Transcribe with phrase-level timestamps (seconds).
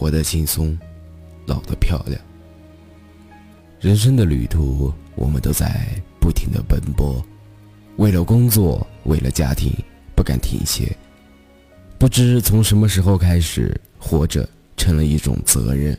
[0.00, 0.78] 活得轻松，
[1.44, 2.18] 老得漂亮。
[3.78, 5.86] 人生的旅途，我们都在
[6.18, 7.22] 不停的奔波，
[7.96, 9.70] 为了工作，为了家庭，
[10.16, 10.96] 不敢停歇。
[11.98, 15.94] 不知从什么时候开始，活着成了一种责任，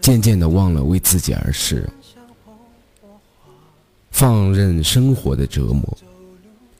[0.00, 1.86] 渐渐的忘了为自己而活，
[4.10, 5.98] 放任生活的折磨。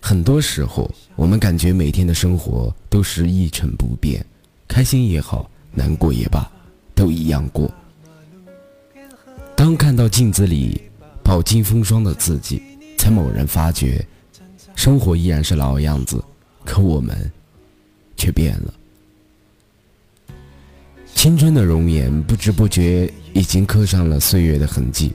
[0.00, 4.24] 很多时候，我们感觉每天的生活都是一成不变，
[4.66, 6.50] 开心也好，难过也罢，
[6.94, 7.70] 都一样过。
[9.56, 10.80] 当看到镜子里
[11.22, 12.62] 饱经风霜的自己，
[12.96, 14.06] 才猛然发觉，
[14.74, 16.22] 生活依然是老样子，
[16.64, 17.30] 可我们
[18.16, 18.74] 却变了。
[21.14, 25.12] 青春的容颜不知不觉已经刻上了岁月的痕迹。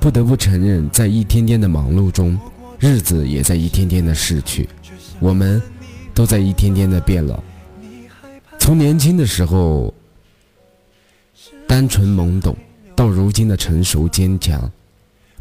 [0.00, 2.38] 不得不承认，在一天天的忙碌中。
[2.80, 4.68] 日子也在一天天的逝去，
[5.18, 5.62] 我们
[6.12, 7.42] 都在一天天的变老。
[8.64, 9.92] 从年轻的时候
[11.66, 12.56] 单纯懵懂，
[12.96, 14.72] 到如今的成熟坚强，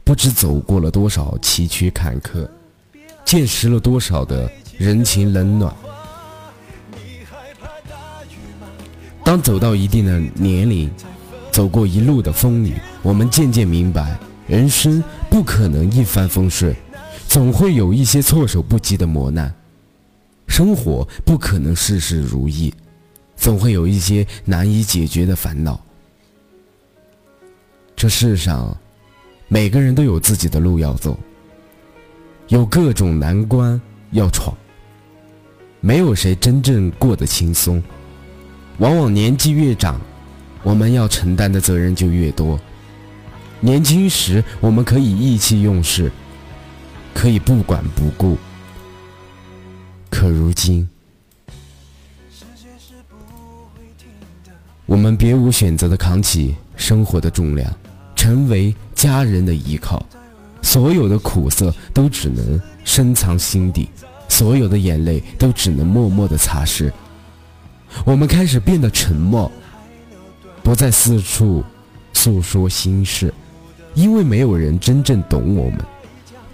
[0.04, 2.46] 不知走过了多少崎岖坎坷，
[3.24, 5.74] 见识了多少的人情冷暖。
[9.24, 10.92] 当走到一定的年龄，
[11.50, 16.76] 走过一路的风雨，我们渐渐明白，人生不可能一帆风顺。
[17.30, 19.56] 总会有一些措手不及的磨难，
[20.46, 22.74] 生活不可能事事如意，
[23.44, 25.78] 总会有一些难以解决的烦恼。
[27.94, 28.74] 这世上，
[29.50, 31.20] 每个人都有自己的路要走，
[32.48, 33.80] 有各种难关
[34.12, 34.56] 要闯，
[35.82, 37.84] 没有谁真正过得轻松。
[38.78, 40.00] 往往年纪越长，
[40.64, 42.58] 我们要承担的责任就越多。
[43.60, 46.10] 年轻时，我们可以意气用事。
[47.14, 48.38] 可以不管不顾，
[50.10, 50.90] 可如今，
[54.94, 57.68] 我们别无选择的扛起生活的重量，
[58.16, 60.06] 成为家人的依靠。
[60.62, 63.90] 所有的苦涩都只能深藏心底，
[64.30, 66.92] 所有的眼泪都只能默默的擦拭。
[68.06, 69.52] 我们开始变得沉默，
[70.62, 71.64] 不再四处
[72.14, 73.34] 诉说心事，
[73.96, 75.80] 因为没有人真正懂我们。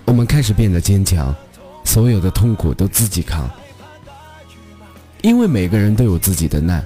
[0.05, 1.35] 我们开始变得坚强，
[1.83, 3.49] 所有的痛苦都自己扛，
[5.23, 6.81] 因为每个人都有自己的难。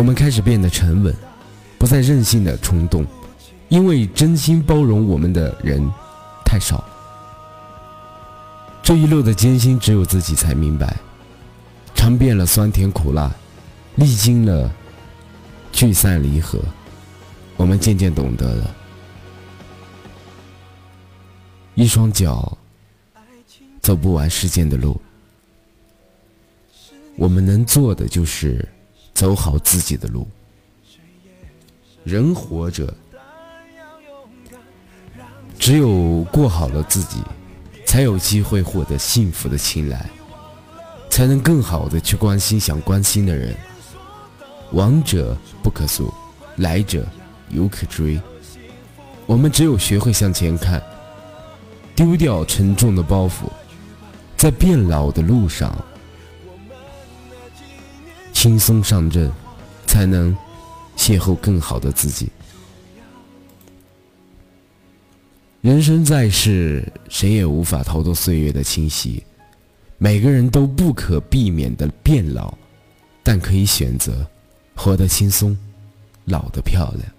[0.00, 1.14] 我们开始变得沉稳，
[1.76, 3.04] 不再任性的冲动，
[3.68, 5.86] 因为真心包容我们的人
[6.42, 6.82] 太少。
[8.82, 10.96] 这一路的艰辛，只有自己才明白，
[11.94, 13.30] 尝遍了酸甜苦辣，
[13.96, 14.72] 历经了
[15.70, 16.58] 聚散离合，
[17.58, 18.74] 我们渐渐懂得了。
[21.74, 22.56] 一双脚
[23.82, 24.98] 走不完世间的路，
[27.16, 28.66] 我们能做的就是
[29.14, 30.26] 走好自己的路。
[32.04, 32.92] 人活着，
[35.58, 37.18] 只有过好了自己，
[37.84, 40.08] 才有机会获得幸福的青睐，
[41.10, 43.54] 才能更好的去关心想关心的人。
[44.72, 46.12] 往者不可溯，
[46.56, 47.06] 来者
[47.50, 48.20] 犹可追。
[49.26, 50.82] 我们只有学会向前看。
[51.96, 53.50] 丢掉沉重的包袱，
[54.34, 55.76] 在变老的路上，
[58.40, 59.30] 轻松上阵，
[59.86, 60.34] 才能
[60.96, 62.26] 邂逅更好的自己。
[65.60, 69.22] 人生在世，谁也无法逃脱岁月的侵袭，
[69.98, 72.56] 每个人都不可避免的变老，
[73.22, 74.26] 但可以选择
[74.74, 75.54] 活得轻松，
[76.24, 77.12] 老得漂亮。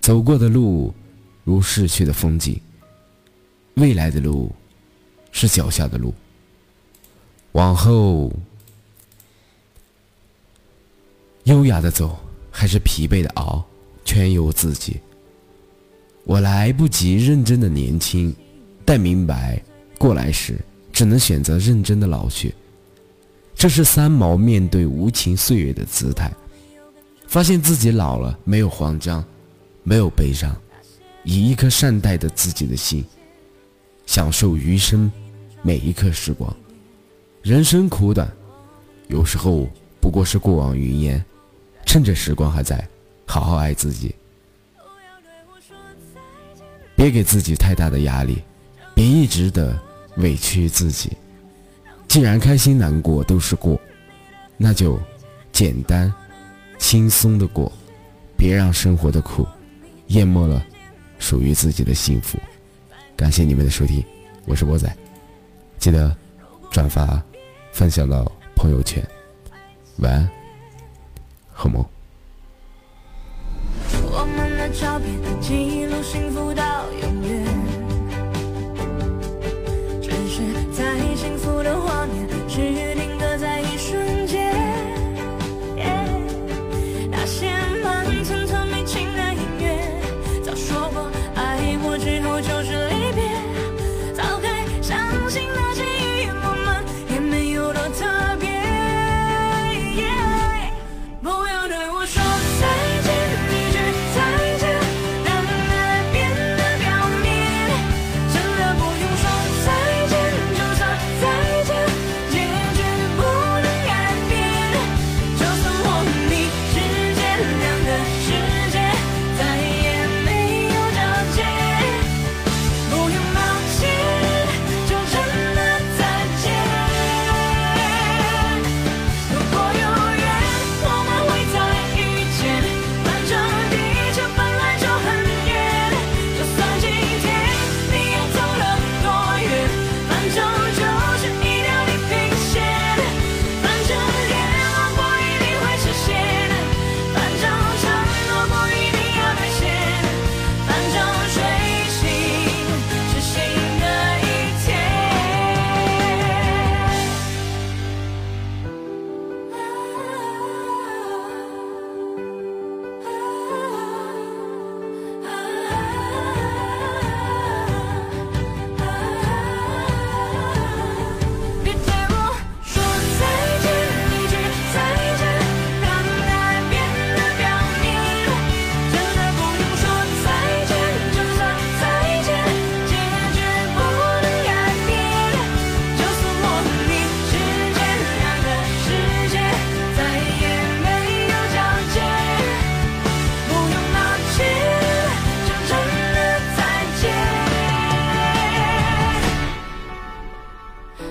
[0.00, 0.92] 走过的路，
[1.44, 2.60] 如逝去的风景。
[3.74, 4.50] 未来的路
[5.30, 6.12] 是脚下的路，
[7.52, 8.32] 往后
[11.50, 12.16] 优雅的走
[12.48, 13.64] 还是疲惫的熬，
[14.04, 15.00] 全由自己。
[16.22, 18.32] 我来不及认真的年轻，
[18.84, 19.60] 但明白
[19.98, 20.56] 过来时
[20.92, 22.54] 只能选择认真的老去。
[23.52, 26.32] 这是三毛面对无情岁月的姿态，
[27.26, 29.24] 发现自己老了，没有慌张，
[29.82, 30.56] 没有悲伤，
[31.24, 33.04] 以一颗善待的自己的心。
[34.06, 35.10] 享受余生
[35.62, 36.56] 每一刻时光，
[37.42, 38.30] 人生苦短，
[39.08, 39.68] 有时候
[40.00, 41.24] 不过是过往云烟。
[41.90, 42.88] 趁着时光还在，
[43.26, 44.14] 好好爱自己，
[46.94, 48.40] 别给自己太大的压力，
[48.94, 49.76] 别一直的
[50.18, 51.10] 委屈自己。
[52.06, 53.76] 既然开心难过都是过，
[54.56, 55.00] 那就
[55.50, 56.14] 简单
[56.78, 57.72] 轻松的过，
[58.36, 59.44] 别让生活的苦
[60.10, 60.64] 淹没了
[61.18, 62.38] 属于自己的幸福。
[63.16, 64.00] 感谢你们的收听，
[64.46, 64.96] 我是波仔，
[65.80, 66.16] 记得
[66.70, 67.20] 转发
[67.72, 69.04] 分享到朋友圈，
[69.96, 70.39] 晚安。
[74.12, 76.59] 我们的照片记录幸福的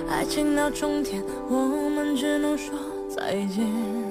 [0.08, 4.09] 爱情到终点我们只能说再见。